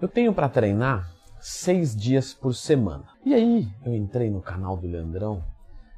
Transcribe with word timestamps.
Eu 0.00 0.06
tenho 0.06 0.32
para 0.32 0.48
treinar 0.48 1.10
seis 1.40 1.96
dias 1.96 2.32
por 2.32 2.54
semana. 2.54 3.02
E 3.24 3.34
aí 3.34 3.66
eu 3.84 3.92
entrei 3.92 4.30
no 4.30 4.40
canal 4.40 4.76
do 4.76 4.86
Leandrão 4.86 5.42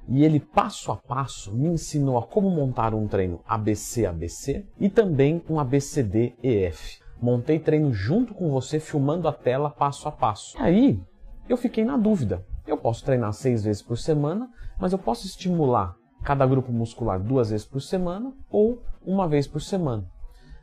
e 0.08 0.24
ele 0.24 0.40
passo 0.40 0.90
a 0.90 0.96
passo 0.96 1.52
me 1.52 1.68
ensinou 1.68 2.16
a 2.16 2.22
como 2.22 2.50
montar 2.50 2.94
um 2.94 3.06
treino 3.06 3.42
ABC-ABC 3.46 4.64
e 4.78 4.88
também 4.88 5.44
um 5.50 5.60
ABCD-EF. 5.60 6.98
Montei 7.20 7.58
treino 7.58 7.92
junto 7.92 8.32
com 8.32 8.50
você, 8.50 8.80
filmando 8.80 9.28
a 9.28 9.32
tela 9.34 9.68
passo 9.68 10.08
a 10.08 10.12
passo. 10.12 10.56
E 10.56 10.62
aí 10.62 11.00
eu 11.46 11.58
fiquei 11.58 11.84
na 11.84 11.98
dúvida. 11.98 12.42
Eu 12.66 12.78
posso 12.78 13.04
treinar 13.04 13.34
seis 13.34 13.64
vezes 13.64 13.82
por 13.82 13.98
semana, 13.98 14.48
mas 14.80 14.92
eu 14.92 14.98
posso 14.98 15.26
estimular 15.26 15.94
cada 16.22 16.46
grupo 16.46 16.72
muscular 16.72 17.20
duas 17.20 17.50
vezes 17.50 17.66
por 17.66 17.82
semana 17.82 18.32
ou 18.48 18.82
uma 19.04 19.28
vez 19.28 19.46
por 19.46 19.60
semana. 19.60 20.06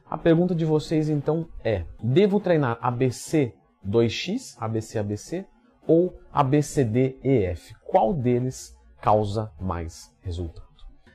A 0.10 0.18
pergunta 0.18 0.56
de 0.56 0.64
vocês 0.64 1.10
então 1.10 1.48
é: 1.62 1.84
devo 2.02 2.40
treinar 2.40 2.78
ABC 2.82 3.54
2x, 3.86 4.56
ABC 4.58 5.00
ABC 5.00 5.46
ou 5.86 6.18
ABCD 6.32 7.20
EF? 7.22 7.76
Qual 7.86 8.14
deles 8.14 8.74
causa 9.02 9.52
mais 9.60 10.16
resultado? 10.22 10.66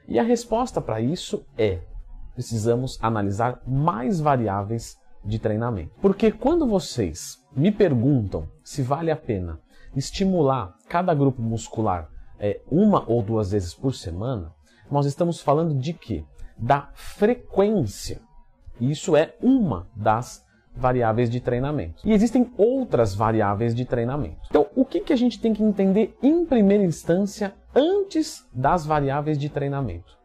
E 0.07 0.19
a 0.19 0.23
resposta 0.23 0.79
para 0.79 1.01
isso 1.01 1.43
é: 1.57 1.81
precisamos 2.35 2.99
analisar 3.03 3.63
mais 3.67 4.21
variáveis 4.21 4.99
de 5.25 5.39
treinamento. 5.39 5.93
Porque 6.03 6.31
quando 6.31 6.67
vocês 6.67 7.39
me 7.57 7.73
perguntam 7.73 8.47
se 8.63 8.83
vale 8.83 9.11
a 9.11 9.17
pena 9.17 9.59
estimular 9.97 10.77
cada 10.87 11.15
grupo 11.15 11.41
muscular 11.41 12.11
é, 12.39 12.61
uma 12.71 13.09
ou 13.09 13.23
duas 13.23 13.53
vezes 13.53 13.73
por 13.73 13.95
semana, 13.95 14.53
nós 14.91 15.07
estamos 15.07 15.41
falando 15.41 15.75
de 15.75 15.95
quê? 15.95 16.25
Da 16.59 16.91
frequência 16.93 18.21
isso 18.81 19.17
é 19.17 19.35
uma 19.41 19.87
das 19.95 20.45
variáveis 20.75 21.29
de 21.29 21.41
treinamento. 21.41 22.03
E 22.05 22.13
existem 22.13 22.51
outras 22.57 23.15
variáveis 23.15 23.75
de 23.75 23.85
treinamento. 23.85 24.39
Então, 24.49 24.67
o 24.75 24.85
que, 24.85 25.01
que 25.01 25.13
a 25.13 25.17
gente 25.17 25.41
tem 25.41 25.53
que 25.53 25.63
entender 25.63 26.17
em 26.23 26.45
primeira 26.45 26.85
instância 26.85 27.55
antes 27.75 28.47
das 28.53 28.87
variáveis 28.87 29.39
de 29.39 29.49
treinamento? 29.49 30.17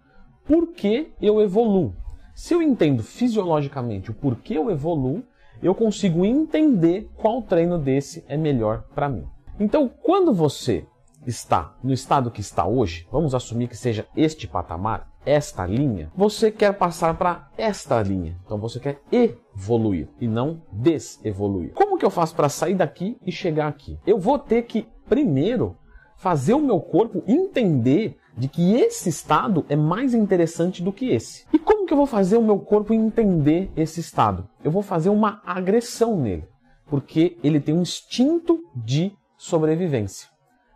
Por 0.45 0.67
que 0.67 1.12
eu 1.22 1.42
evoluo? 1.42 1.94
Se 2.34 2.54
eu 2.54 2.62
entendo 2.62 3.04
fisiologicamente 3.04 4.12
o 4.12 4.14
porquê 4.14 4.58
eu 4.58 4.70
evoluo, 4.70 5.23
eu 5.61 5.73
consigo 5.73 6.23
entender 6.23 7.09
qual 7.17 7.42
treino 7.42 7.78
desse 7.80 8.23
é 8.28 8.38
melhor 8.38 8.84
para 8.94 9.09
mim. 9.09 9.26
Então, 9.59 9.89
quando 10.04 10.34
você 10.34 10.86
está 11.26 11.76
no 11.84 11.92
estado 11.92 12.32
que 12.32 12.42
está 12.42 12.66
hoje, 12.66 13.08
vamos 13.11 13.34
assumir 13.34 13.67
que 13.67 13.76
seja 13.76 14.06
este 14.16 14.48
patamar, 14.48 15.09
esta 15.28 15.66
linha, 15.66 16.09
você 16.16 16.50
quer 16.50 16.72
passar 16.73 17.17
para 17.17 17.50
esta 17.58 18.02
linha. 18.02 18.38
Então 18.45 18.58
você 18.58 18.80
quer 18.80 19.02
evoluir 19.11 20.08
e 20.22 20.28
não 20.28 20.61
desevoluir. 20.72 21.73
Como 21.73 21.97
que 21.97 22.06
eu 22.06 22.09
faço 22.09 22.33
para 22.33 22.47
sair 22.47 22.75
daqui 22.75 23.17
e 23.25 23.31
chegar 23.31 23.67
aqui? 23.67 24.00
Eu 24.08 24.17
vou 24.17 24.39
ter 24.39 24.61
que 24.64 24.88
primeiro 25.09 25.75
fazer 26.16 26.53
o 26.53 26.61
meu 26.61 26.80
corpo 26.80 27.22
entender 27.28 28.17
de 28.38 28.48
que 28.48 28.75
esse 28.75 29.09
estado 29.09 29.66
é 29.67 29.75
mais 29.75 30.14
interessante 30.14 30.81
do 30.81 30.94
que 30.94 31.09
esse. 31.09 31.45
E 31.52 31.59
como 31.59 31.86
que 31.86 31.92
eu 31.92 31.98
vou 31.98 32.05
fazer 32.05 32.38
o 32.38 32.44
meu 32.44 32.59
corpo 32.59 32.94
entender 32.94 33.70
esse 33.75 34.00
estado? 34.00 34.48
Eu 34.64 34.72
vou 34.72 34.81
fazer 34.81 35.09
uma 35.09 35.42
agressão 35.45 36.17
nele, 36.17 36.48
porque 36.86 37.38
ele 37.44 37.59
tem 37.59 37.75
um 37.75 37.81
instinto 37.81 38.64
de 38.73 39.11
sobrevivência. 39.38 40.30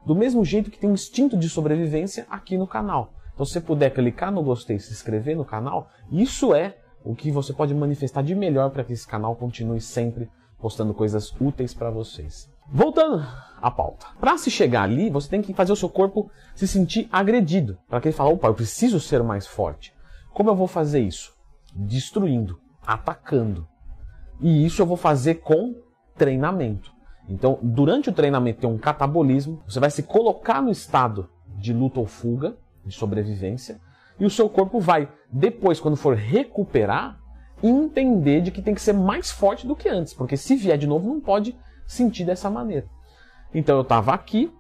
Do 0.06 0.16
mesmo 0.16 0.44
jeito 0.44 0.70
que 0.70 0.80
tem 0.80 0.90
um 0.90 0.96
instinto 0.96 1.38
de 1.38 1.48
sobrevivência 1.48 2.26
aqui 2.30 2.58
no 2.58 2.68
canal. 2.68 3.14
Então, 3.42 3.48
se 3.48 3.54
você 3.54 3.62
puder 3.62 3.90
clicar 3.90 4.32
no 4.32 4.44
gostei 4.44 4.78
se 4.78 4.94
inscrever 4.94 5.36
no 5.36 5.44
canal, 5.44 5.90
isso 6.12 6.54
é 6.54 6.78
o 7.04 7.16
que 7.16 7.32
você 7.32 7.52
pode 7.52 7.74
manifestar 7.74 8.22
de 8.22 8.36
melhor 8.36 8.70
para 8.70 8.84
que 8.84 8.94
esse 8.94 9.08
canal 9.08 9.36
continue 9.36 9.82
sempre 9.82 10.30
postando 10.60 10.94
coisas 10.94 11.34
úteis 11.42 11.74
para 11.74 11.90
vocês. 11.90 12.48
Voltando 12.72 13.26
à 13.60 13.72
pauta. 13.72 14.06
Para 14.20 14.38
se 14.38 14.52
chegar 14.52 14.84
ali, 14.84 15.10
você 15.10 15.28
tem 15.28 15.42
que 15.42 15.56
fazer 15.56 15.72
o 15.72 15.76
seu 15.76 15.90
corpo 15.90 16.30
se 16.54 16.68
sentir 16.68 17.10
agredido. 17.12 17.80
Para 17.90 18.00
que 18.00 18.10
ele 18.10 18.16
fale, 18.16 18.32
opa, 18.32 18.48
eu 18.48 18.54
preciso 18.54 19.00
ser 19.00 19.24
mais 19.24 19.48
forte. 19.48 19.92
Como 20.36 20.52
eu 20.52 20.56
vou 20.56 20.68
fazer 20.68 21.00
isso? 21.00 21.34
Destruindo, 21.74 22.60
atacando. 22.86 23.68
E 24.40 24.64
isso 24.64 24.84
eu 24.84 24.86
vou 24.86 24.98
fazer 24.98 25.42
com 25.42 25.74
treinamento. 26.16 26.94
Então, 27.28 27.58
durante 27.64 28.08
o 28.08 28.14
treinamento 28.14 28.62
tem 28.62 28.70
um 28.70 28.78
catabolismo, 28.78 29.64
você 29.68 29.80
vai 29.80 29.90
se 29.90 30.04
colocar 30.04 30.62
no 30.62 30.70
estado 30.70 31.28
de 31.58 31.74
luta 31.74 32.00
ou 32.00 32.06
fuga, 32.06 32.56
de 32.86 32.96
sobrevivência, 32.96 33.80
e 34.20 34.26
o 34.26 34.30
seu 34.30 34.50
corpo 34.50 34.80
vai, 34.80 35.10
depois, 35.32 35.80
quando 35.80 35.96
for 35.96 36.16
recuperar, 36.16 37.20
entender 37.64 38.42
de 38.42 38.52
que 38.52 38.62
tem 38.62 38.74
que 38.74 38.82
ser 38.82 38.94
mais 38.94 39.32
forte 39.32 39.68
do 39.68 39.76
que 39.76 39.88
antes, 39.88 40.14
porque 40.14 40.38
se 40.38 40.56
vier 40.56 40.78
de 40.78 40.88
novo, 40.88 41.08
não 41.08 41.20
pode 41.20 41.56
sentir 41.86 42.26
dessa 42.26 42.50
maneira. 42.50 42.88
Então 43.54 43.76
eu 43.76 43.82
estava 43.82 44.14
aqui 44.14 44.52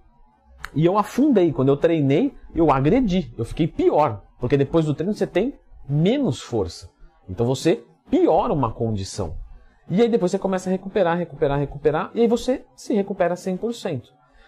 e 0.75 0.85
eu 0.85 0.97
afundei. 0.97 1.51
Quando 1.51 1.69
eu 1.69 1.77
treinei, 1.77 2.33
eu 2.53 2.71
agredi, 2.71 3.33
eu 3.37 3.45
fiquei 3.45 3.67
pior, 3.67 4.23
porque 4.39 4.57
depois 4.57 4.85
do 4.85 4.93
treino 4.93 5.13
você 5.13 5.25
tem 5.25 5.55
menos 5.87 6.41
força. 6.41 6.89
Então 7.29 7.45
você 7.45 7.83
piora 8.09 8.53
uma 8.53 8.71
condição. 8.71 9.37
E 9.89 10.01
aí 10.01 10.09
depois 10.09 10.31
você 10.31 10.39
começa 10.39 10.69
a 10.69 10.71
recuperar, 10.71 11.17
recuperar, 11.17 11.59
recuperar, 11.59 12.11
e 12.13 12.21
aí 12.21 12.27
você 12.27 12.65
se 12.75 12.93
recupera 12.93 13.35
100%. 13.35 14.03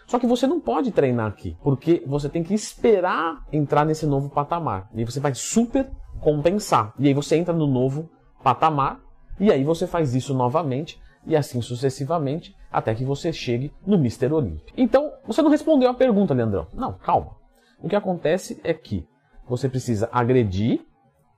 Só 0.05 0.19
que 0.19 0.27
você 0.27 0.45
não 0.45 0.59
pode 0.59 0.91
treinar 0.91 1.27
aqui, 1.27 1.57
porque 1.63 2.03
você 2.05 2.29
tem 2.29 2.43
que 2.43 2.53
esperar 2.53 3.45
entrar 3.51 3.85
nesse 3.85 4.05
novo 4.05 4.29
patamar. 4.29 4.89
E 4.93 4.99
aí 4.99 5.05
você 5.05 5.19
vai 5.19 5.33
super 5.33 5.89
compensar. 6.19 6.93
E 6.99 7.07
aí 7.07 7.13
você 7.13 7.35
entra 7.35 7.53
no 7.53 7.67
novo 7.67 8.09
patamar, 8.43 8.99
e 9.39 9.51
aí 9.51 9.63
você 9.63 9.87
faz 9.87 10.13
isso 10.13 10.33
novamente, 10.33 10.99
e 11.25 11.35
assim 11.35 11.61
sucessivamente, 11.61 12.55
até 12.71 12.93
que 12.93 13.05
você 13.05 13.31
chegue 13.31 13.71
no 13.85 13.95
Mr. 13.95 14.31
Olímpio. 14.31 14.73
Então, 14.75 15.11
você 15.25 15.41
não 15.41 15.49
respondeu 15.49 15.89
a 15.89 15.93
pergunta, 15.93 16.33
Leandrão. 16.33 16.67
Não, 16.73 16.93
calma. 16.93 17.37
O 17.81 17.87
que 17.87 17.95
acontece 17.95 18.59
é 18.63 18.73
que 18.73 19.07
você 19.47 19.69
precisa 19.69 20.09
agredir, 20.11 20.81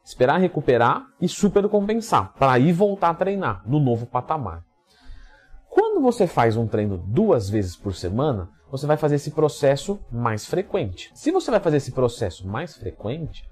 esperar 0.04 0.40
recuperar 0.40 1.06
e 1.20 1.28
super 1.28 1.68
compensar, 1.68 2.34
para 2.34 2.54
aí 2.54 2.72
voltar 2.72 3.10
a 3.10 3.16
treinar 3.16 3.64
no 3.66 3.80
novo 3.80 4.06
patamar. 4.06 4.64
Quando 5.70 6.02
você 6.02 6.28
faz 6.28 6.56
um 6.56 6.68
treino 6.68 6.98
duas 6.98 7.50
vezes 7.50 7.76
por 7.76 7.94
semana, 7.94 8.50
você 8.70 8.86
vai 8.86 8.98
fazer 8.98 9.16
esse 9.16 9.32
processo 9.32 10.00
mais 10.12 10.46
frequente. 10.46 11.12
Se 11.14 11.32
você 11.32 11.52
vai 11.52 11.60
fazer 11.60 11.78
esse 11.78 11.92
processo 11.92 12.48
mais 12.48 12.76
frequente, 12.76 13.44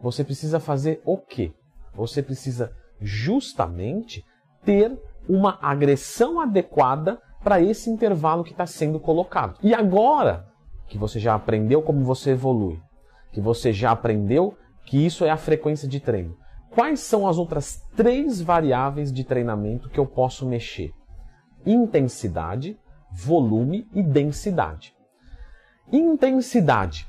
você 0.00 0.24
precisa 0.24 0.58
fazer 0.60 1.00
o 1.04 1.18
quê? 1.18 1.52
Você 1.94 2.22
precisa 2.22 2.72
justamente 3.00 4.24
ter 4.64 4.98
uma 5.28 5.58
agressão 5.60 6.40
adequada 6.40 7.20
para 7.42 7.60
esse 7.60 7.90
intervalo 7.90 8.44
que 8.44 8.52
está 8.52 8.66
sendo 8.66 9.00
colocado. 9.00 9.58
E 9.62 9.74
agora 9.74 10.46
que 10.86 10.98
você 10.98 11.18
já 11.18 11.34
aprendeu 11.34 11.82
como 11.82 12.04
você 12.04 12.30
evolui, 12.30 12.80
que 13.32 13.40
você 13.40 13.72
já 13.72 13.90
aprendeu 13.90 14.56
que 14.84 15.04
isso 15.04 15.24
é 15.24 15.30
a 15.30 15.36
frequência 15.36 15.88
de 15.88 16.00
treino, 16.00 16.36
quais 16.70 17.00
são 17.00 17.26
as 17.26 17.38
outras 17.38 17.82
três 17.96 18.40
variáveis 18.40 19.12
de 19.12 19.24
treinamento 19.24 19.88
que 19.88 19.98
eu 19.98 20.06
posso 20.06 20.46
mexer? 20.46 20.92
Intensidade, 21.64 22.78
volume 23.12 23.86
e 23.94 24.02
densidade. 24.02 24.94
Intensidade. 25.92 27.06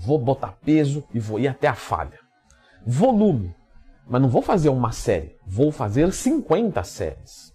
Vou 0.00 0.18
botar 0.18 0.58
peso 0.64 1.04
e 1.12 1.18
vou 1.18 1.38
ir 1.38 1.48
até 1.48 1.68
a 1.68 1.74
falha. 1.74 2.18
Volume. 2.86 3.54
Mas 4.08 4.22
não 4.22 4.28
vou 4.28 4.40
fazer 4.40 4.70
uma 4.70 4.90
série, 4.90 5.36
vou 5.46 5.70
fazer 5.70 6.12
50 6.12 6.82
séries. 6.82 7.54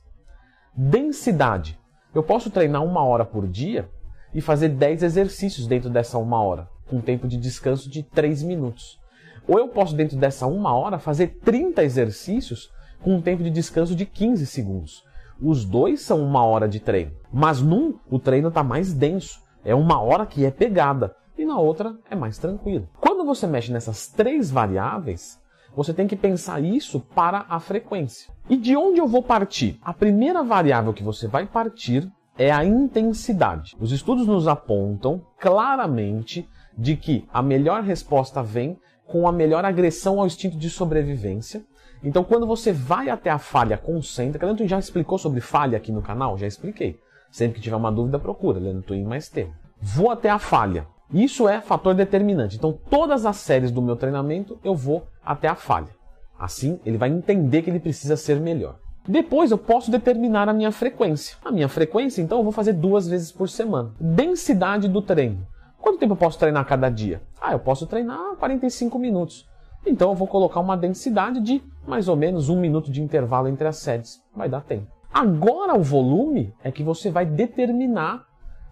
Densidade. 0.75 1.79
Eu 2.13 2.21
posso 2.21 2.51
treinar 2.51 2.83
uma 2.83 3.03
hora 3.03 3.25
por 3.25 3.47
dia 3.47 3.89
e 4.33 4.39
fazer 4.39 4.69
10 4.69 5.01
exercícios 5.01 5.65
dentro 5.65 5.89
dessa 5.89 6.19
uma 6.19 6.41
hora, 6.41 6.69
com 6.87 7.01
tempo 7.01 7.27
de 7.27 7.37
descanso 7.37 7.89
de 7.89 8.03
3 8.03 8.43
minutos. 8.43 8.99
Ou 9.47 9.57
eu 9.57 9.67
posso, 9.67 9.95
dentro 9.95 10.15
dessa 10.15 10.45
uma 10.45 10.73
hora, 10.75 10.99
fazer 10.99 11.39
30 11.43 11.83
exercícios 11.83 12.71
com 13.01 13.15
um 13.15 13.21
tempo 13.21 13.43
de 13.43 13.49
descanso 13.49 13.95
de 13.95 14.05
15 14.05 14.45
segundos. 14.45 15.03
Os 15.41 15.65
dois 15.65 16.01
são 16.01 16.21
uma 16.21 16.45
hora 16.45 16.67
de 16.67 16.79
treino. 16.79 17.11
Mas 17.31 17.61
num, 17.61 17.95
o 18.09 18.19
treino 18.19 18.49
está 18.49 18.63
mais 18.63 18.93
denso. 18.93 19.41
É 19.63 19.73
uma 19.73 19.99
hora 20.01 20.25
que 20.25 20.45
é 20.45 20.51
pegada. 20.51 21.15
E 21.37 21.45
na 21.45 21.57
outra 21.57 21.95
é 22.09 22.15
mais 22.15 22.37
tranquilo. 22.37 22.87
Quando 22.99 23.25
você 23.25 23.47
mexe 23.47 23.71
nessas 23.71 24.07
três 24.07 24.51
variáveis, 24.51 25.39
você 25.75 25.93
tem 25.93 26.07
que 26.07 26.15
pensar 26.15 26.63
isso 26.63 26.99
para 26.99 27.45
a 27.49 27.59
frequência. 27.59 28.31
E 28.49 28.55
de 28.55 28.75
onde 28.75 28.99
eu 28.99 29.07
vou 29.07 29.23
partir? 29.23 29.79
A 29.81 29.93
primeira 29.93 30.43
variável 30.43 30.93
que 30.93 31.03
você 31.03 31.27
vai 31.27 31.45
partir 31.45 32.09
é 32.37 32.51
a 32.51 32.63
intensidade. 32.63 33.75
Os 33.79 33.91
estudos 33.91 34.27
nos 34.27 34.47
apontam 34.47 35.21
claramente 35.39 36.47
de 36.77 36.95
que 36.95 37.27
a 37.31 37.41
melhor 37.41 37.83
resposta 37.83 38.41
vem 38.41 38.77
com 39.05 39.27
a 39.27 39.31
melhor 39.31 39.65
agressão 39.65 40.19
ao 40.19 40.25
instinto 40.25 40.57
de 40.57 40.69
sobrevivência 40.69 41.63
então, 42.03 42.23
quando 42.23 42.45
você 42.45 42.71
vai 42.71 43.09
até 43.09 43.29
a 43.29 43.39
falha 43.39 43.77
concêntrica, 43.77 44.45
Leandro 44.45 44.63
Twin 44.63 44.67
já 44.67 44.77
explicou 44.77 45.17
sobre 45.17 45.39
falha 45.39 45.77
aqui 45.77 45.91
no 45.91 46.01
canal? 46.01 46.37
Já 46.37 46.45
expliquei. 46.45 46.99
Sempre 47.31 47.55
que 47.55 47.61
tiver 47.61 47.75
uma 47.75 47.91
dúvida, 47.91 48.19
procura 48.19 48.59
Leandro 48.59 48.83
Twin 48.83 49.03
mais 49.03 49.29
tempo. 49.29 49.53
Vou 49.81 50.11
até 50.11 50.29
a 50.29 50.37
falha. 50.37 50.85
Isso 51.11 51.47
é 51.47 51.61
fator 51.61 51.95
determinante. 51.95 52.57
Então, 52.57 52.77
todas 52.89 53.25
as 53.25 53.37
séries 53.37 53.71
do 53.71 53.81
meu 53.81 53.95
treinamento, 53.95 54.59
eu 54.63 54.75
vou 54.75 55.07
até 55.23 55.47
a 55.47 55.55
falha. 55.55 55.89
Assim, 56.37 56.79
ele 56.85 56.97
vai 56.97 57.09
entender 57.09 57.61
que 57.61 57.69
ele 57.69 57.79
precisa 57.79 58.17
ser 58.17 58.39
melhor. 58.39 58.75
Depois 59.07 59.51
eu 59.51 59.57
posso 59.57 59.91
determinar 59.91 60.49
a 60.49 60.53
minha 60.53 60.71
frequência. 60.71 61.37
A 61.43 61.51
minha 61.51 61.69
frequência, 61.69 62.21
então, 62.21 62.39
eu 62.39 62.43
vou 62.43 62.51
fazer 62.51 62.73
duas 62.73 63.07
vezes 63.07 63.31
por 63.31 63.47
semana. 63.47 63.91
Densidade 63.99 64.87
do 64.87 65.01
treino. 65.01 65.45
Quanto 65.79 65.99
tempo 65.99 66.13
eu 66.13 66.17
posso 66.17 66.39
treinar 66.39 66.65
cada 66.65 66.89
dia? 66.89 67.21
Ah, 67.41 67.51
eu 67.51 67.59
posso 67.59 67.85
treinar 67.85 68.35
45 68.37 68.97
minutos. 68.97 69.45
Então 69.85 70.11
eu 70.11 70.15
vou 70.15 70.27
colocar 70.27 70.59
uma 70.59 70.77
densidade 70.77 71.41
de 71.41 71.61
mais 71.87 72.07
ou 72.07 72.15
menos 72.15 72.49
um 72.49 72.59
minuto 72.59 72.91
de 72.91 73.01
intervalo 73.01 73.47
entre 73.47 73.67
as 73.67 73.77
séries. 73.77 74.21
Vai 74.35 74.49
dar 74.49 74.61
tempo. 74.61 74.87
Agora 75.13 75.75
o 75.75 75.83
volume 75.83 76.53
é 76.63 76.71
que 76.71 76.83
você 76.83 77.11
vai 77.11 77.25
determinar 77.25 78.25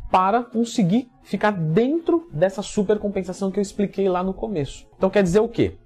para 0.10 0.44
conseguir 0.44 1.10
ficar 1.24 1.52
dentro 1.52 2.28
dessa 2.34 2.62
supercompensação 2.62 3.52
que 3.52 3.60
eu 3.60 3.62
expliquei 3.62 4.10
lá 4.10 4.24
no 4.24 4.34
começo. 4.34 4.88
Então 4.98 5.10
quer 5.10 5.24
dizer 5.24 5.40
o 5.40 5.48
quê? 5.48 5.78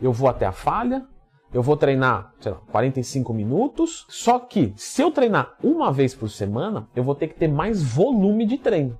Eu 0.00 0.12
vou 0.12 0.28
até 0.28 0.46
a 0.46 0.52
falha, 0.52 1.06
eu 1.52 1.62
vou 1.62 1.76
treinar, 1.76 2.32
sei 2.40 2.52
lá, 2.52 2.58
45 2.70 3.32
minutos, 3.32 4.06
só 4.08 4.38
que 4.38 4.72
se 4.76 5.02
eu 5.02 5.10
treinar 5.10 5.56
uma 5.62 5.92
vez 5.92 6.14
por 6.14 6.28
semana, 6.28 6.88
eu 6.94 7.02
vou 7.02 7.14
ter 7.14 7.28
que 7.28 7.34
ter 7.34 7.48
mais 7.48 7.82
volume 7.82 8.46
de 8.46 8.58
treino. 8.58 8.98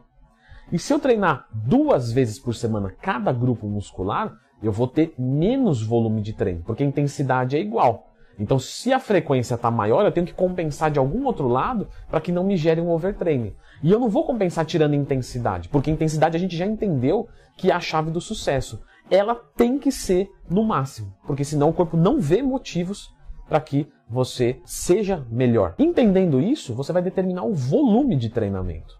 E 0.73 0.79
se 0.79 0.93
eu 0.93 0.99
treinar 0.99 1.47
duas 1.53 2.13
vezes 2.13 2.39
por 2.39 2.55
semana 2.55 2.95
cada 3.01 3.33
grupo 3.33 3.67
muscular, 3.67 4.33
eu 4.63 4.73
vou 4.73 4.87
ter 4.87 5.15
menos 5.19 5.83
volume 5.83 6.21
de 6.21 6.33
treino, 6.33 6.63
porque 6.65 6.83
a 6.83 6.87
intensidade 6.87 7.57
é 7.57 7.61
igual. 7.61 8.07
Então, 8.39 8.59
se 8.59 8.91
a 8.93 8.99
frequência 8.99 9.55
está 9.55 9.71
maior, 9.71 10.05
eu 10.05 10.13
tenho 10.13 10.27
que 10.27 10.33
compensar 10.33 10.91
de 10.91 10.99
algum 10.99 11.27
outro 11.27 11.47
lado 11.47 11.89
para 12.09 12.21
que 12.21 12.33
não 12.33 12.43
me 12.43 12.57
gere 12.57 12.81
um 12.81 12.91
overtraining. 12.91 13.55
E 13.83 13.91
eu 13.91 13.99
não 13.99 14.09
vou 14.09 14.25
compensar 14.25 14.65
tirando 14.65 14.95
intensidade, 14.95 15.69
porque 15.69 15.91
intensidade 15.91 16.37
a 16.37 16.41
gente 16.41 16.57
já 16.57 16.65
entendeu 16.65 17.29
que 17.57 17.71
é 17.71 17.75
a 17.75 17.81
chave 17.81 18.11
do 18.11 18.21
sucesso. 18.21 18.81
Ela 19.11 19.35
tem 19.35 19.79
que 19.79 19.93
ser 19.93 20.31
no 20.49 20.65
máximo, 20.65 21.13
porque 21.27 21.45
senão 21.45 21.69
o 21.69 21.73
corpo 21.73 21.97
não 21.97 22.19
vê 22.19 22.43
motivos 22.43 23.13
para 23.49 23.61
que 23.61 23.87
você 24.09 24.61
seja 24.65 25.27
melhor. 25.31 25.75
Entendendo 25.79 26.41
isso, 26.41 26.75
você 26.75 26.93
vai 26.93 27.03
determinar 27.03 27.45
o 27.45 27.55
volume 27.55 28.17
de 28.17 28.31
treinamento. 28.31 28.99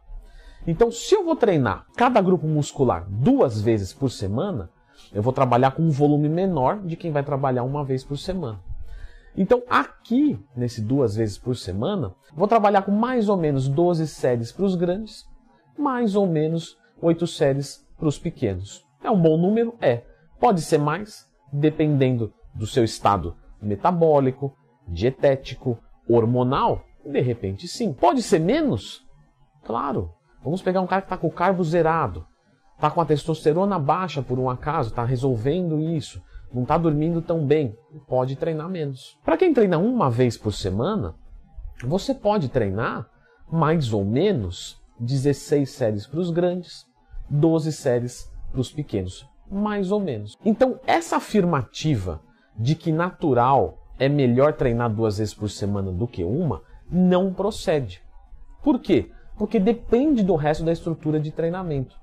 Então, 0.67 0.91
se 0.91 1.15
eu 1.15 1.25
vou 1.25 1.37
treinar 1.37 1.87
cada 1.97 2.21
grupo 2.21 2.47
muscular 2.47 3.07
duas 3.09 3.61
vezes 3.61 3.95
por 3.95 4.11
semana, 4.11 4.71
eu 5.13 5.23
vou 5.23 5.33
trabalhar 5.33 5.73
com 5.73 5.83
um 5.83 5.91
volume 5.91 6.29
menor 6.29 6.81
de 6.81 6.97
quem 6.97 7.11
vai 7.11 7.23
trabalhar 7.23 7.63
uma 7.63 7.85
vez 7.85 8.05
por 8.05 8.17
semana. 8.17 8.61
Então, 9.37 9.63
aqui, 9.69 10.39
nesse 10.57 10.81
duas 10.81 11.15
vezes 11.15 11.39
por 11.39 11.57
semana, 11.57 12.15
vou 12.35 12.49
trabalhar 12.49 12.83
com 12.83 12.91
mais 12.91 13.29
ou 13.29 13.37
menos 13.37 13.69
12 13.69 14.07
séries 14.09 14.51
para 14.51 14.65
os 14.65 14.75
grandes, 14.75 15.25
mais 15.79 16.17
ou 16.17 16.27
menos 16.27 16.77
8 17.01 17.27
séries 17.27 17.87
para 17.97 18.09
os 18.09 18.19
pequenos. 18.19 18.85
É 19.03 19.11
um 19.11 19.21
bom 19.21 19.37
número? 19.37 19.75
É. 19.81 20.03
Pode 20.39 20.63
ser 20.63 20.79
mais, 20.79 21.27
dependendo 21.53 22.33
do 22.55 22.67
seu 22.67 22.85
estado 22.85 23.37
metabólico, 23.63 24.55
dietético, 24.87 25.79
hormonal? 26.09 26.83
De 27.05 27.21
repente, 27.21 27.69
sim. 27.69 27.93
Pode 27.93 28.23
ser 28.23 28.41
menos? 28.41 29.07
Claro. 29.65 30.13
Vamos 30.43 30.63
pegar 30.63 30.81
um 30.81 30.87
cara 30.87 31.03
que 31.03 31.07
está 31.07 31.17
com 31.17 31.27
o 31.27 31.33
carbo 31.33 31.63
zerado, 31.63 32.27
está 32.81 32.91
com 32.91 33.03
a 33.03 33.05
testosterona 33.05 33.79
baixa 33.79 34.23
por 34.23 34.39
um 34.39 34.49
acaso, 34.49 34.89
está 34.89 35.05
resolvendo 35.05 35.79
isso, 35.79 36.19
não 36.51 36.63
está 36.63 36.79
dormindo 36.79 37.21
tão 37.21 37.47
bem, 37.47 37.77
pode 38.09 38.37
treinar 38.37 38.71
menos. 38.71 39.19
Para 39.23 39.37
quem 39.37 39.53
treina 39.53 39.77
uma 39.77 40.09
vez 40.09 40.39
por 40.39 40.51
semana, 40.55 41.15
você 41.85 42.15
pode 42.15 42.49
treinar 42.49 43.07
mais 43.53 43.93
ou 43.93 44.03
menos 44.03 44.81
16 44.99 45.69
séries 45.71 46.07
para 46.07 46.21
os 46.21 46.31
grandes, 46.31 46.87
12 47.29 47.71
séries 47.71 48.33
para 48.51 48.63
os 48.63 48.73
pequenos, 48.73 49.29
mais 49.51 49.93
ou 49.93 50.01
menos. 50.01 50.35
Então, 50.43 50.81
essa 50.87 51.19
afirmativa 51.19 52.23
de 52.57 52.75
que 52.75 52.91
natural 52.91 53.77
é 53.99 54.09
melhor 54.09 54.55
treinar 54.55 54.91
duas 54.91 55.19
vezes 55.19 55.35
por 55.35 55.51
semana 55.51 55.93
do 55.93 56.09
que 56.09 56.25
uma, 56.25 56.63
não 56.91 57.31
procede. 57.31 58.03
Por 58.63 58.81
quê? 58.81 59.11
porque 59.41 59.59
depende 59.59 60.23
do 60.23 60.37
resto 60.37 60.63
da 60.63 60.71
estrutura 60.71 61.19
de 61.19 61.31
treinamento. 61.31 61.97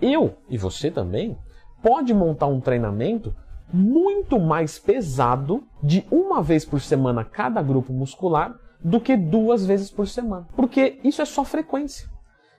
Eu, 0.00 0.34
e 0.48 0.58
você 0.58 0.90
também, 0.90 1.38
pode 1.82 2.12
montar 2.14 2.46
um 2.46 2.60
treinamento 2.60 3.34
muito 3.72 4.38
mais 4.38 4.78
pesado 4.78 5.64
de 5.82 6.04
uma 6.10 6.42
vez 6.42 6.64
por 6.64 6.80
semana 6.80 7.24
cada 7.24 7.62
grupo 7.62 7.92
muscular 7.92 8.54
do 8.82 9.00
que 9.00 9.16
duas 9.16 9.64
vezes 9.64 9.90
por 9.90 10.06
semana. 10.06 10.46
Porque 10.54 11.00
isso 11.02 11.22
é 11.22 11.24
só 11.24 11.44
frequência. 11.44 12.08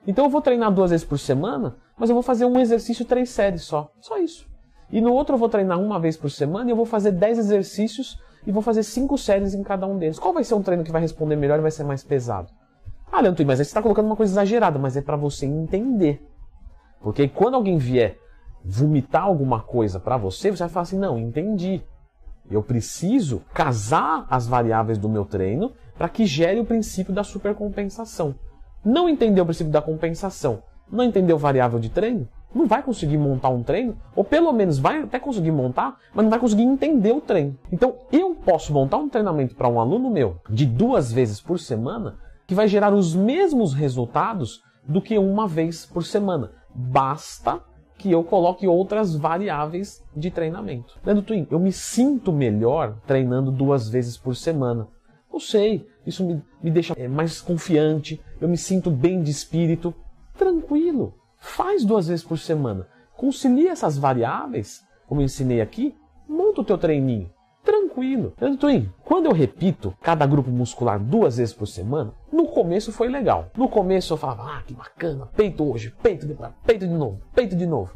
Então 0.08 0.26
eu 0.26 0.30
vou 0.30 0.42
treinar 0.42 0.72
duas 0.72 0.92
vezes 0.92 1.06
por 1.06 1.20
semana, 1.20 1.78
mas 1.98 2.10
eu 2.10 2.16
vou 2.16 2.24
fazer 2.24 2.46
um 2.46 2.60
exercício 2.60 3.06
três 3.06 3.30
séries 3.30 3.64
só. 3.64 3.92
Só 4.00 4.18
isso. 4.18 4.48
E 4.92 5.02
no 5.02 5.14
outro 5.14 5.36
eu 5.36 5.40
vou 5.40 5.50
treinar 5.50 5.80
uma 5.80 6.00
vez 6.00 6.16
por 6.16 6.30
semana 6.30 6.70
e 6.70 6.72
eu 6.72 6.76
vou 6.76 6.86
fazer 6.86 7.12
dez 7.12 7.38
exercícios 7.38 8.20
e 8.46 8.52
vou 8.52 8.62
fazer 8.62 8.84
cinco 8.84 9.18
séries 9.18 9.54
em 9.54 9.64
cada 9.64 9.88
um 9.88 9.98
deles. 9.98 10.20
Qual 10.20 10.34
vai 10.34 10.44
ser 10.44 10.54
um 10.54 10.62
treino 10.62 10.84
que 10.84 10.92
vai 10.92 11.02
responder 11.02 11.36
melhor 11.36 11.58
e 11.58 11.64
vai 11.64 11.72
ser 11.72 11.84
mais 11.84 12.04
pesado? 12.04 12.50
Ah, 13.12 13.22
Leandro, 13.22 13.46
mas 13.46 13.60
aí 13.60 13.66
você 13.66 13.70
está 13.70 13.82
colocando 13.82 14.06
uma 14.08 14.16
coisa 14.16 14.34
exagerada, 14.34 14.78
mas 14.78 14.98
é 14.98 15.02
para 15.02 15.16
você 15.16 15.46
entender. 15.46 16.22
Porque 17.06 17.28
quando 17.28 17.54
alguém 17.54 17.78
vier 17.78 18.18
vomitar 18.64 19.22
alguma 19.22 19.62
coisa 19.62 20.00
para 20.00 20.18
você, 20.18 20.50
você 20.50 20.64
vai 20.64 20.70
falar 20.70 20.82
assim: 20.82 20.98
não, 20.98 21.20
entendi. 21.20 21.84
Eu 22.50 22.64
preciso 22.64 23.44
casar 23.54 24.26
as 24.28 24.48
variáveis 24.48 24.98
do 24.98 25.08
meu 25.08 25.24
treino 25.24 25.72
para 25.96 26.10
que 26.10 26.26
gere 26.26 26.60
o 26.60 26.66
princípio 26.66 27.14
da 27.14 27.24
supercompensação. 27.24 28.34
Não 28.84 29.08
entendeu 29.08 29.44
o 29.44 29.46
princípio 29.46 29.72
da 29.72 29.84
compensação, 29.84 30.64
não 30.92 31.04
entendeu 31.04 31.38
variável 31.38 31.78
de 31.78 31.90
treino, 31.90 32.28
não 32.54 32.66
vai 32.66 32.82
conseguir 32.82 33.20
montar 33.20 33.50
um 33.50 33.62
treino, 33.62 33.96
ou 34.16 34.24
pelo 34.24 34.52
menos 34.52 34.80
vai 34.80 35.04
até 35.04 35.20
conseguir 35.20 35.52
montar, 35.52 36.00
mas 36.12 36.24
não 36.24 36.32
vai 36.32 36.40
conseguir 36.40 36.64
entender 36.64 37.12
o 37.12 37.22
treino. 37.22 37.56
Então 37.72 37.98
eu 38.12 38.34
posso 38.34 38.74
montar 38.74 38.98
um 38.98 39.10
treinamento 39.10 39.54
para 39.54 39.70
um 39.70 39.80
aluno 39.80 40.10
meu 40.10 40.38
de 40.50 40.66
duas 40.66 41.12
vezes 41.12 41.40
por 41.40 41.60
semana 41.60 42.18
que 42.48 42.56
vai 42.56 42.68
gerar 42.68 42.92
os 42.92 43.14
mesmos 43.14 43.76
resultados 43.76 44.64
do 44.88 45.00
que 45.00 45.20
uma 45.20 45.48
vez 45.48 45.86
por 45.86 46.04
semana. 46.04 46.65
Basta 46.76 47.64
que 47.98 48.12
eu 48.12 48.24
coloque 48.24 48.68
outras 48.68 49.16
variáveis 49.16 50.04
de 50.16 50.30
treinamento. 50.30 51.00
Leandro 51.04 51.24
Twin, 51.24 51.48
eu 51.50 51.58
me 51.58 51.72
sinto 51.72 52.32
melhor 52.32 52.98
treinando 53.08 53.52
duas 53.52 53.88
vezes 53.88 54.18
por 54.18 54.36
semana. 54.36 54.88
Eu 55.32 55.40
sei, 55.40 55.88
isso 56.06 56.26
me, 56.26 56.44
me 56.62 56.70
deixa 56.70 56.94
é, 56.98 57.08
mais 57.08 57.42
confiante, 57.42 58.22
eu 58.40 58.48
me 58.48 58.58
sinto 58.58 58.92
bem 58.92 59.22
de 59.22 59.32
espírito. 59.32 59.94
Tranquilo, 60.38 61.16
faz 61.38 61.86
duas 61.86 62.08
vezes 62.08 62.24
por 62.24 62.38
semana. 62.38 62.88
Concilia 63.16 63.72
essas 63.72 63.98
variáveis, 63.98 64.86
como 65.08 65.22
eu 65.22 65.26
ensinei 65.26 65.62
aqui, 65.62 65.96
monta 66.28 66.62
o 66.62 66.66
teu 66.66 66.78
treininho 66.78 67.30
tranquilo. 67.96 68.34
Twin, 68.58 68.90
quando 69.04 69.28
eu 69.28 69.32
repito 69.32 69.94
cada 70.02 70.26
grupo 70.26 70.52
muscular 70.52 71.00
duas 71.00 71.38
vezes 71.38 71.54
por 71.54 71.68
semana, 71.68 72.14
no 72.32 72.48
começo 72.48 72.92
foi 72.92 73.08
legal. 73.08 73.50
No 73.56 73.70
começo 73.70 74.14
eu 74.14 74.18
falava, 74.18 74.44
ah, 74.44 74.64
que 74.64 74.74
bacana, 74.74 75.28
peito 75.36 75.64
hoje, 75.64 75.94
peito 76.04 76.28
de, 76.28 76.36
peito 76.66 76.88
de 76.88 76.94
novo, 76.94 77.22
peito 77.34 77.56
de 77.56 77.66
novo. 77.66 77.94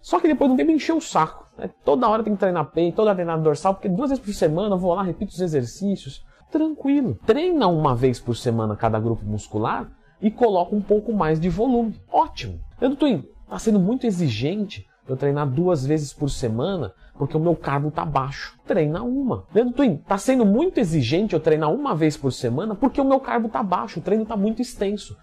Só 0.00 0.20
que 0.20 0.28
depois 0.28 0.48
de 0.48 0.54
um 0.54 0.56
tempo 0.56 0.70
encheu 0.70 0.98
o 0.98 1.00
saco. 1.00 1.46
Né? 1.58 1.68
Toda 1.84 2.08
hora 2.08 2.22
tem 2.22 2.32
que 2.32 2.38
treinar 2.38 2.70
peito, 2.70 2.96
toda 2.96 3.08
hora 3.08 3.16
treinar 3.16 3.40
dorsal, 3.40 3.74
porque 3.74 3.88
duas 3.88 4.10
vezes 4.10 4.24
por 4.24 4.32
semana 4.32 4.74
eu 4.74 4.78
vou 4.78 4.94
lá, 4.94 5.02
repito 5.02 5.32
os 5.32 5.40
exercícios. 5.40 6.24
Tranquilo. 6.50 7.18
Treina 7.26 7.66
uma 7.66 7.94
vez 7.94 8.20
por 8.20 8.36
semana 8.36 8.76
cada 8.76 9.00
grupo 9.00 9.24
muscular 9.24 9.90
e 10.22 10.30
coloca 10.30 10.74
um 10.76 10.80
pouco 10.80 11.12
mais 11.12 11.40
de 11.40 11.48
volume. 11.48 12.00
Ótimo. 12.08 12.60
Leandro 12.80 12.98
Twin, 12.98 13.24
está 13.44 13.58
sendo 13.58 13.80
muito 13.80 14.06
exigente 14.06 14.86
eu 15.08 15.16
treinar 15.16 15.48
duas 15.48 15.86
vezes 15.86 16.12
por 16.12 16.28
semana 16.28 16.92
porque 17.14 17.36
o 17.36 17.40
meu 17.40 17.56
carbo 17.56 17.90
tá 17.90 18.04
baixo. 18.04 18.58
Treina 18.66 19.02
uma. 19.02 19.44
Leandro 19.54 19.74
Twin, 19.74 19.96
tá 19.96 20.18
sendo 20.18 20.44
muito 20.44 20.78
exigente 20.78 21.34
eu 21.34 21.40
treinar 21.40 21.72
uma 21.72 21.94
vez 21.94 22.16
por 22.16 22.32
semana 22.32 22.74
porque 22.74 23.00
o 23.00 23.04
meu 23.04 23.20
carbo 23.20 23.48
tá 23.48 23.62
baixo, 23.62 24.00
o 24.00 24.02
treino 24.02 24.26
tá 24.26 24.36
muito 24.36 24.60
extenso. 24.60 25.16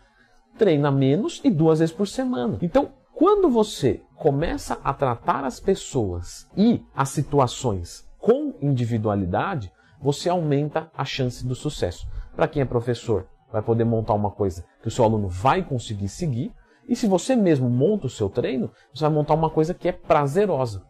Treina 0.57 0.91
menos 0.91 1.41
e 1.43 1.49
duas 1.49 1.79
vezes 1.79 1.93
por 1.93 2.07
semana. 2.07 2.57
Então, 2.61 2.91
quando 3.13 3.49
você 3.49 4.01
começa 4.15 4.79
a 4.83 4.93
tratar 4.93 5.43
as 5.43 5.59
pessoas 5.59 6.47
e 6.55 6.81
as 6.95 7.09
situações 7.09 8.07
com 8.17 8.53
individualidade, 8.61 9.71
você 10.01 10.29
aumenta 10.29 10.89
a 10.95 11.05
chance 11.05 11.45
do 11.45 11.55
sucesso. 11.55 12.07
Para 12.35 12.47
quem 12.47 12.61
é 12.61 12.65
professor, 12.65 13.27
vai 13.51 13.61
poder 13.61 13.83
montar 13.83 14.13
uma 14.13 14.31
coisa 14.31 14.65
que 14.81 14.87
o 14.87 14.91
seu 14.91 15.05
aluno 15.05 15.27
vai 15.27 15.61
conseguir 15.61 16.09
seguir. 16.09 16.51
E 16.87 16.95
se 16.95 17.07
você 17.07 17.35
mesmo 17.35 17.69
monta 17.69 18.07
o 18.07 18.09
seu 18.09 18.29
treino, 18.29 18.71
você 18.93 19.01
vai 19.01 19.13
montar 19.13 19.33
uma 19.33 19.49
coisa 19.49 19.73
que 19.73 19.87
é 19.87 19.91
prazerosa. 19.91 20.83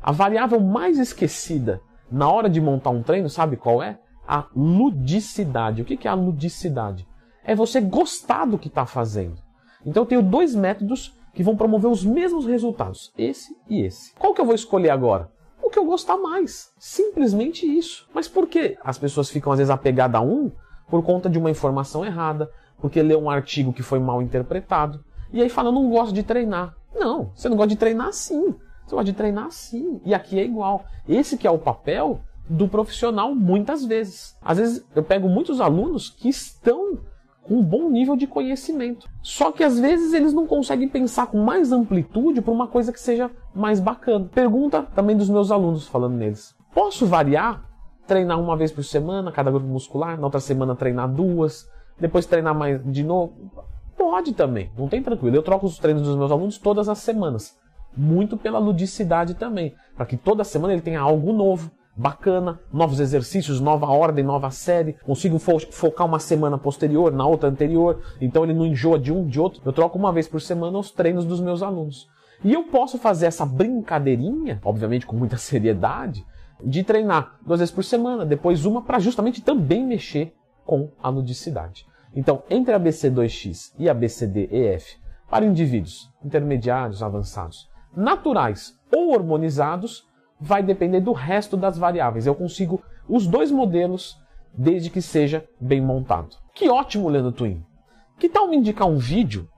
A 0.00 0.12
variável 0.12 0.60
mais 0.60 0.98
esquecida 0.98 1.80
na 2.10 2.30
hora 2.30 2.48
de 2.48 2.60
montar 2.60 2.90
um 2.90 3.02
treino, 3.02 3.28
sabe 3.28 3.56
qual 3.56 3.82
é? 3.82 3.98
A 4.26 4.46
ludicidade. 4.54 5.82
O 5.82 5.84
que 5.84 6.06
é 6.06 6.10
a 6.10 6.14
ludicidade? 6.14 7.06
É 7.44 7.54
você 7.54 7.80
gostar 7.80 8.44
do 8.44 8.58
que 8.58 8.68
está 8.68 8.86
fazendo. 8.86 9.36
Então 9.84 10.02
eu 10.02 10.06
tenho 10.06 10.22
dois 10.22 10.54
métodos 10.54 11.16
que 11.32 11.42
vão 11.42 11.56
promover 11.56 11.90
os 11.90 12.04
mesmos 12.04 12.46
resultados, 12.46 13.12
esse 13.16 13.56
e 13.68 13.82
esse. 13.82 14.14
Qual 14.14 14.34
que 14.34 14.40
eu 14.40 14.44
vou 14.44 14.54
escolher 14.54 14.90
agora? 14.90 15.30
O 15.62 15.70
que 15.70 15.78
eu 15.78 15.84
gostar 15.84 16.16
mais. 16.16 16.72
Simplesmente 16.78 17.66
isso. 17.66 18.08
Mas 18.12 18.26
por 18.26 18.48
que 18.48 18.76
as 18.82 18.98
pessoas 18.98 19.30
ficam 19.30 19.52
às 19.52 19.58
vezes 19.58 19.70
apegadas 19.70 20.20
a 20.20 20.24
um 20.24 20.50
por 20.88 21.02
conta 21.04 21.30
de 21.30 21.38
uma 21.38 21.50
informação 21.50 22.04
errada, 22.04 22.50
porque 22.78 23.00
lê 23.00 23.14
um 23.14 23.30
artigo 23.30 23.72
que 23.72 23.82
foi 23.82 24.00
mal 24.00 24.20
interpretado, 24.20 25.04
e 25.32 25.42
aí 25.42 25.48
fala, 25.48 25.68
eu 25.68 25.72
não 25.72 25.88
gosto 25.90 26.12
de 26.12 26.22
treinar. 26.22 26.74
Não, 26.94 27.30
você 27.34 27.48
não 27.48 27.56
gosta 27.56 27.68
de 27.68 27.76
treinar 27.76 28.12
sim. 28.12 28.54
Você 28.86 28.96
pode 28.96 29.12
treinar 29.12 29.50
sim. 29.52 30.00
E 30.04 30.12
aqui 30.12 30.38
é 30.38 30.44
igual. 30.44 30.84
Esse 31.08 31.36
que 31.36 31.46
é 31.46 31.50
o 31.50 31.58
papel 31.58 32.20
do 32.48 32.66
profissional 32.66 33.32
muitas 33.34 33.84
vezes. 33.84 34.36
Às 34.42 34.58
vezes 34.58 34.84
eu 34.96 35.02
pego 35.02 35.28
muitos 35.28 35.60
alunos 35.60 36.10
que 36.10 36.28
estão 36.28 36.98
com 37.42 37.54
um 37.54 37.62
bom 37.62 37.88
nível 37.88 38.16
de 38.16 38.26
conhecimento. 38.26 39.08
Só 39.22 39.52
que 39.52 39.62
às 39.62 39.78
vezes 39.78 40.12
eles 40.12 40.32
não 40.32 40.46
conseguem 40.46 40.88
pensar 40.88 41.28
com 41.28 41.38
mais 41.38 41.70
amplitude 41.70 42.42
para 42.42 42.52
uma 42.52 42.66
coisa 42.66 42.92
que 42.92 43.00
seja 43.00 43.30
mais 43.54 43.78
bacana. 43.78 44.28
Pergunta 44.34 44.82
também 44.94 45.16
dos 45.16 45.28
meus 45.28 45.52
alunos 45.52 45.86
falando 45.86 46.16
neles. 46.16 46.56
Posso 46.74 47.06
variar? 47.06 47.64
Treinar 48.06 48.40
uma 48.40 48.56
vez 48.56 48.72
por 48.72 48.82
semana, 48.82 49.30
cada 49.30 49.52
grupo 49.52 49.68
muscular, 49.68 50.18
na 50.18 50.24
outra 50.24 50.40
semana 50.40 50.74
treinar 50.74 51.08
duas, 51.08 51.68
depois 51.98 52.26
treinar 52.26 52.56
mais 52.56 52.82
de 52.84 53.04
novo? 53.04 53.32
Pode 54.10 54.34
também, 54.34 54.72
não 54.76 54.88
tem 54.88 55.00
tranquilo. 55.00 55.36
Eu 55.36 55.42
troco 55.42 55.66
os 55.66 55.78
treinos 55.78 56.02
dos 56.02 56.16
meus 56.16 56.32
alunos 56.32 56.58
todas 56.58 56.88
as 56.88 56.98
semanas. 56.98 57.56
Muito 57.96 58.36
pela 58.36 58.58
ludicidade 58.58 59.34
também, 59.34 59.72
para 59.96 60.04
que 60.04 60.16
toda 60.16 60.42
semana 60.42 60.72
ele 60.72 60.82
tenha 60.82 61.00
algo 61.00 61.32
novo 61.32 61.70
bacana, 61.96 62.58
novos 62.72 62.98
exercícios, 62.98 63.60
nova 63.60 63.86
ordem, 63.86 64.24
nova 64.24 64.50
série, 64.50 64.94
consigo 65.04 65.38
fo 65.38 65.60
focar 65.70 66.08
uma 66.08 66.18
semana 66.18 66.58
posterior 66.58 67.12
na 67.12 67.24
outra 67.24 67.48
anterior, 67.48 68.02
então 68.20 68.42
ele 68.42 68.52
não 68.52 68.66
enjoa 68.66 68.98
de 68.98 69.12
um, 69.12 69.28
de 69.28 69.38
outro. 69.38 69.62
Eu 69.64 69.72
troco 69.72 69.96
uma 69.96 70.12
vez 70.12 70.26
por 70.26 70.40
semana 70.40 70.76
os 70.76 70.90
treinos 70.90 71.24
dos 71.24 71.40
meus 71.40 71.62
alunos. 71.62 72.08
E 72.42 72.52
eu 72.52 72.64
posso 72.64 72.98
fazer 72.98 73.26
essa 73.26 73.46
brincadeirinha, 73.46 74.60
obviamente 74.64 75.06
com 75.06 75.14
muita 75.14 75.36
seriedade, 75.38 76.26
de 76.60 76.82
treinar 76.82 77.38
duas 77.46 77.60
vezes 77.60 77.72
por 77.72 77.84
semana, 77.84 78.26
depois 78.26 78.64
uma 78.64 78.82
para 78.82 78.98
justamente 78.98 79.40
também 79.40 79.86
mexer 79.86 80.34
com 80.66 80.90
a 81.00 81.08
ludicidade. 81.08 81.88
Então, 82.14 82.42
entre 82.50 82.74
a 82.74 82.80
BC2X 82.80 83.72
e 83.78 83.88
a 83.88 83.94
BCD-EF, 83.94 84.96
para 85.28 85.44
indivíduos 85.44 86.10
intermediários, 86.24 87.02
avançados, 87.02 87.68
naturais 87.96 88.74
ou 88.92 89.12
hormonizados, 89.12 90.08
vai 90.40 90.62
depender 90.62 91.00
do 91.00 91.12
resto 91.12 91.56
das 91.56 91.78
variáveis. 91.78 92.26
Eu 92.26 92.34
consigo 92.34 92.82
os 93.08 93.26
dois 93.26 93.50
modelos 93.50 94.18
desde 94.52 94.90
que 94.90 95.00
seja 95.00 95.46
bem 95.60 95.80
montado. 95.80 96.36
Que 96.54 96.68
ótimo, 96.68 97.08
Leandro 97.08 97.32
Twin! 97.32 97.64
Que 98.18 98.28
tal 98.28 98.48
me 98.48 98.56
indicar 98.56 98.88
um 98.88 98.98
vídeo 98.98 99.48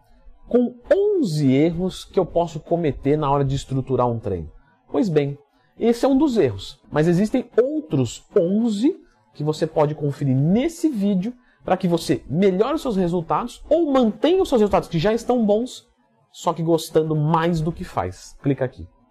com 0.47 0.75
11 1.21 1.53
erros 1.53 2.05
que 2.05 2.19
eu 2.19 2.27
posso 2.27 2.61
cometer 2.61 3.17
na 3.17 3.31
hora 3.31 3.45
de 3.45 3.57
estruturar 3.57 4.09
um 4.09 4.19
treino? 4.19 4.51
Pois 4.91 5.09
bem, 5.09 5.39
esse 5.79 6.05
é 6.05 6.09
um 6.09 6.19
dos 6.19 6.37
erros, 6.37 6.81
mas 6.91 7.09
existem 7.09 7.51
outros 7.61 8.27
11 8.37 8.95
que 9.33 9.43
você 9.43 9.67
pode 9.67 9.95
conferir 9.95 10.37
nesse 10.37 10.89
vídeo 10.89 11.33
para 11.65 11.77
que 11.77 11.89
você 11.89 12.25
melhore 12.29 12.75
os 12.75 12.83
seus 12.83 12.97
resultados 12.97 13.63
ou 13.69 13.91
mantenha 13.93 14.43
os 14.43 14.49
seus 14.49 14.61
resultados 14.61 14.89
que 14.89 14.99
já 14.99 15.13
estão 15.13 15.45
bons, 15.45 15.89
só 16.31 16.53
que 16.53 16.63
gostando 16.63 17.15
mais 17.15 17.61
do 17.61 17.73
que 17.73 17.85
faz. 17.85 18.37
Clica 18.43 18.65
aqui. 18.65 18.87